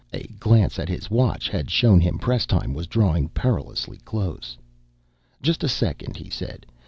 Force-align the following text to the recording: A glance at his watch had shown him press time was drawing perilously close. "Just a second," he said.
A 0.13 0.23
glance 0.39 0.79
at 0.79 0.89
his 0.89 1.11
watch 1.11 1.47
had 1.47 1.69
shown 1.69 1.99
him 1.99 2.17
press 2.17 2.47
time 2.47 2.73
was 2.73 2.87
drawing 2.87 3.29
perilously 3.29 3.97
close. 3.97 4.57
"Just 5.43 5.63
a 5.63 5.69
second," 5.69 6.17
he 6.17 6.27
said. 6.31 6.65